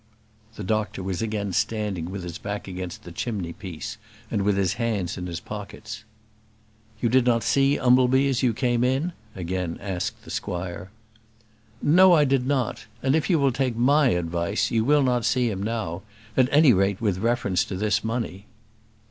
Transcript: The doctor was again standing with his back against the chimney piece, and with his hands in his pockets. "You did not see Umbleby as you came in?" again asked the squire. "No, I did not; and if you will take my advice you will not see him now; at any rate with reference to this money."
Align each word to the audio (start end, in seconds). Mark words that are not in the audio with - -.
The 0.55 0.63
doctor 0.63 1.03
was 1.03 1.21
again 1.21 1.53
standing 1.53 2.09
with 2.09 2.23
his 2.23 2.39
back 2.39 2.67
against 2.67 3.03
the 3.03 3.11
chimney 3.11 3.53
piece, 3.53 3.99
and 4.31 4.41
with 4.41 4.57
his 4.57 4.73
hands 4.81 5.15
in 5.15 5.27
his 5.27 5.39
pockets. 5.39 6.05
"You 6.99 7.07
did 7.07 7.23
not 7.23 7.43
see 7.43 7.77
Umbleby 7.77 8.27
as 8.27 8.41
you 8.41 8.51
came 8.51 8.83
in?" 8.83 9.13
again 9.35 9.77
asked 9.79 10.23
the 10.23 10.31
squire. 10.31 10.89
"No, 11.83 12.13
I 12.13 12.25
did 12.25 12.47
not; 12.47 12.87
and 13.03 13.15
if 13.15 13.29
you 13.29 13.37
will 13.37 13.51
take 13.51 13.75
my 13.77 14.07
advice 14.09 14.71
you 14.71 14.83
will 14.83 15.03
not 15.03 15.23
see 15.23 15.51
him 15.51 15.61
now; 15.61 16.01
at 16.35 16.49
any 16.51 16.73
rate 16.73 16.99
with 16.99 17.19
reference 17.19 17.63
to 17.65 17.75
this 17.75 18.03
money." 18.03 18.47